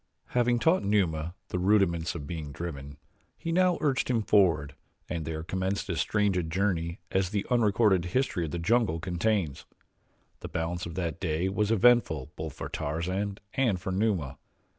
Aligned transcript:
Having 0.29 0.57
taught 0.57 0.83
Numa 0.83 1.35
the 1.49 1.59
rudiments 1.59 2.15
of 2.15 2.25
being 2.25 2.51
driven, 2.51 2.97
he 3.37 3.51
now 3.51 3.77
urged 3.81 4.09
him 4.09 4.23
forward 4.23 4.73
and 5.07 5.25
there 5.25 5.43
commenced 5.43 5.91
as 5.91 5.99
strange 6.01 6.35
a 6.35 6.41
journey 6.41 6.97
as 7.11 7.29
the 7.29 7.45
unrecorded 7.51 8.05
history 8.05 8.45
of 8.45 8.49
the 8.49 8.57
jungle 8.57 8.99
contains. 8.99 9.65
The 10.39 10.49
balance 10.49 10.87
of 10.87 10.95
that 10.95 11.19
day 11.19 11.49
was 11.49 11.69
eventful 11.69 12.31
both 12.35 12.53
for 12.53 12.67
Tarzan 12.67 13.37
and 13.53 13.79
for 13.79 13.91
Numa. 13.91 14.39